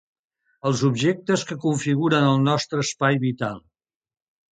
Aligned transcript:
Els 0.69 0.79
objectes 0.87 1.43
que 1.49 1.57
configuren 1.65 2.25
el 2.31 2.41
nostre 2.47 2.81
espai 2.87 3.21
vital. 3.27 3.61